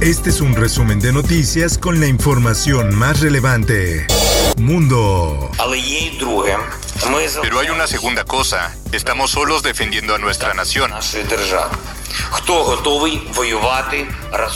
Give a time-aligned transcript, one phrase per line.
[0.00, 4.06] Este es un resumen de noticias con la información más relevante.
[4.58, 5.50] Mundo.
[7.40, 8.76] Pero hay una segunda cosa.
[8.92, 10.92] Estamos solos defendiendo a nuestra nación.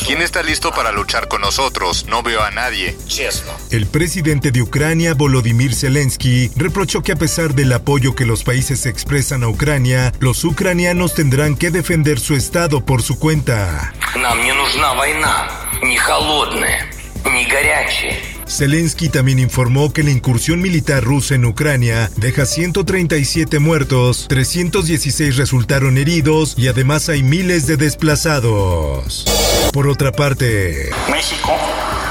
[0.06, 2.06] ¿Quién está listo para luchar con nosotros?
[2.08, 2.96] No veo a nadie.
[3.70, 8.86] El presidente de Ucrania, Volodymyr Zelensky, reprochó que a pesar del apoyo que los países
[8.86, 13.92] expresan a Ucrania, los ucranianos tendrán que defender su estado por su cuenta.
[18.50, 25.96] Zelensky también informó que la incursión militar rusa en Ucrania deja 137 muertos, 316 resultaron
[25.96, 29.24] heridos y además hay miles de desplazados.
[29.72, 31.52] Por otra parte, México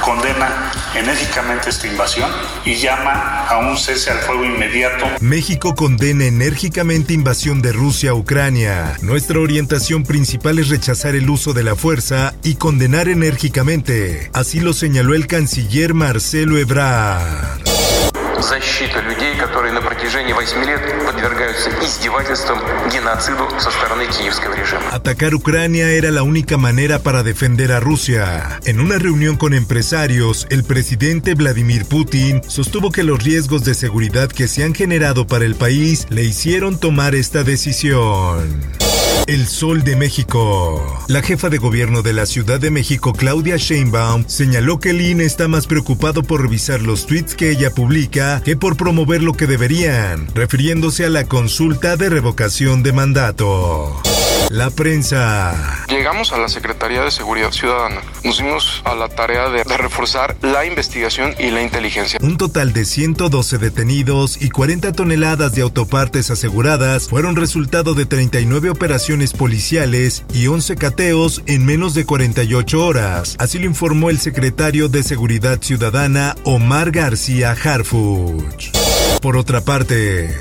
[0.10, 2.32] condena enérgicamente esta invasión
[2.66, 5.06] y llama a un cese al fuego inmediato.
[5.20, 8.98] México condena enérgicamente invasión de Rusia a Ucrania.
[9.02, 14.32] Nuestra orientación principal es rechazar el uso de la fuerza y condenar enérgicamente.
[14.34, 17.79] Así lo señaló el canciller Marcelo Ebrard
[18.45, 22.59] защита людей, которые на протяжении 8 лет подвергаются издевательствам,
[22.93, 24.83] геноциду со стороны киевского режима.
[24.93, 28.61] Atacar Ucrania era la única manera para defender a Rusia.
[28.65, 34.29] En una reunión con empresarios, el presidente Vladimir Putin sostuvo que los riesgos de seguridad
[34.29, 38.61] que se han generado para el país le hicieron tomar esta decisión.
[39.28, 41.06] El Sol de México.
[41.08, 45.26] La jefa de gobierno de la Ciudad de México, Claudia Sheinbaum, señaló que el INE
[45.26, 49.48] está más preocupado por revisar los tweets que ella publica que por promover lo que
[49.48, 54.02] deberían, refiriéndose a la consulta de revocación de mandato.
[54.50, 55.86] La prensa.
[55.90, 58.02] Llegamos a la Secretaría de Seguridad Ciudadana.
[58.24, 62.20] Nos dimos a la tarea de, de, reforzar la investigación y la inteligencia.
[62.24, 68.72] Un total de 112 detenidos y 40 toneladas de autopartes aseguradas fueron resultado de 39
[68.72, 73.36] operaciones policiales y 11 cateos en menos de 48 horas.
[73.38, 78.72] Así lo informó el secretario de Seguridad Ciudadana Omar García Harfuch.
[79.22, 80.36] Por otra parte,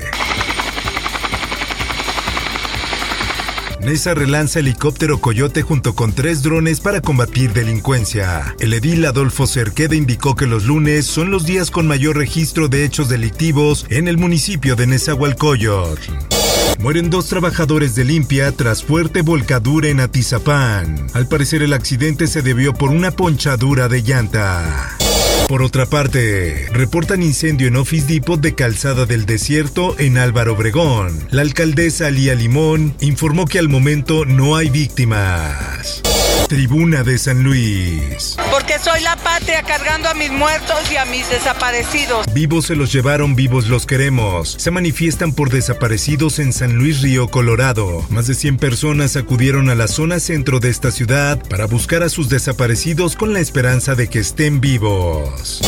[3.81, 8.55] Nesa relanza helicóptero Coyote junto con tres drones para combatir delincuencia.
[8.59, 12.83] El edil Adolfo Cerqueda indicó que los lunes son los días con mayor registro de
[12.83, 16.11] hechos delictivos en el municipio de Nezahualcóyotl.
[16.79, 21.07] Mueren dos trabajadores de limpia tras fuerte volcadura en Atizapán.
[21.13, 24.97] Al parecer el accidente se debió por una ponchadura de llanta.
[25.49, 31.27] Por otra parte, reportan incendio en Office Depot de Calzada del Desierto en Álvaro Obregón.
[31.31, 36.03] La alcaldesa Lía Limón informó que al momento no hay víctimas.
[36.49, 38.35] Tribuna de San Luis.
[38.49, 42.25] Porque soy la patria cargando a mis muertos y a mis desaparecidos.
[42.33, 44.55] Vivos se los llevaron, vivos los queremos.
[44.57, 48.03] Se manifiestan por desaparecidos en San Luis Río, Colorado.
[48.09, 52.09] Más de 100 personas acudieron a la zona centro de esta ciudad para buscar a
[52.09, 55.61] sus desaparecidos con la esperanza de que estén vivos.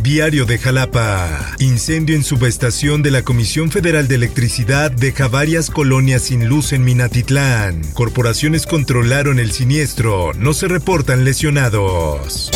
[0.00, 1.56] Diario de Jalapa.
[1.58, 6.84] Incendio en subestación de la Comisión Federal de Electricidad deja varias colonias sin luz en
[6.84, 7.82] Minatitlán.
[7.94, 10.27] Corporaciones controlaron el siniestro.
[10.36, 12.50] No se reportan lesionados.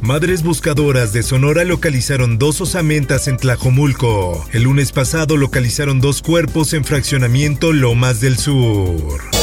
[0.00, 4.44] Madres buscadoras de Sonora localizaron dos osamentas en Tlajomulco.
[4.52, 9.35] El lunes pasado localizaron dos cuerpos en fraccionamiento Lomas del Sur.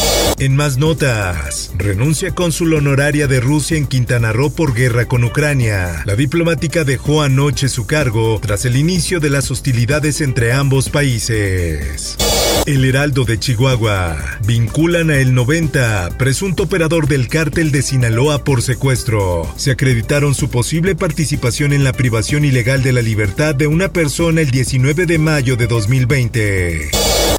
[0.43, 6.03] En más notas, renuncia cónsul honoraria de Rusia en Quintana Roo por guerra con Ucrania.
[6.03, 12.17] La diplomática dejó anoche su cargo tras el inicio de las hostilidades entre ambos países.
[12.65, 14.17] El Heraldo de Chihuahua.
[14.45, 19.49] Vinculan a El 90, presunto operador del cártel de Sinaloa por secuestro.
[19.55, 24.41] Se acreditaron su posible participación en la privación ilegal de la libertad de una persona
[24.41, 26.91] el 19 de mayo de 2020.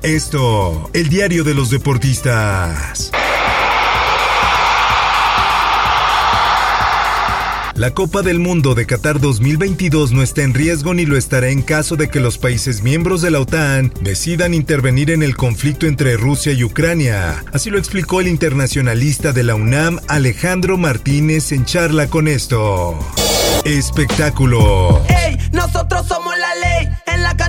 [0.03, 2.94] Esto, el diario de los deportistas.
[7.77, 11.61] La Copa del Mundo de Qatar 2022 no está en riesgo ni lo estará en
[11.61, 16.17] caso de que los países miembros de la OTAN decidan intervenir en el conflicto entre
[16.17, 17.45] Rusia y Ucrania.
[17.53, 22.97] Así lo explicó el internacionalista de la UNAM Alejandro Martínez en charla con esto.
[23.65, 25.03] Espectáculo.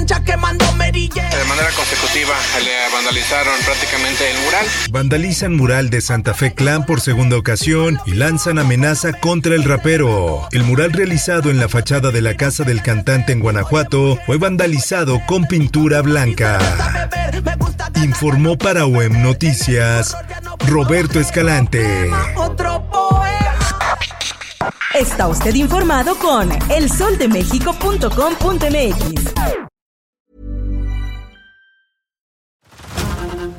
[0.06, 1.24] Cancha quemando merille.
[1.24, 4.68] De manera consecutiva le vandalizaron prácticamente el mural.
[4.92, 10.48] Vandalizan mural de Santa Fe Clan por segunda ocasión y lanzan amenaza contra el rapero.
[10.52, 15.22] El mural realizado en la fachada de la casa del cantante en Guanajuato fue vandalizado
[15.25, 16.60] con pintura blanca.
[17.96, 20.16] Informó para UEM Noticias
[20.68, 22.12] Roberto Escalante.
[24.94, 29.35] Está usted informado con elsoldemexico.com.mx.